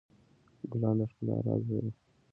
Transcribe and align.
ګلان 0.71 0.95
د 0.99 1.01
ښکلا 1.11 1.35
راز 1.45 1.63
لري. 1.71 1.91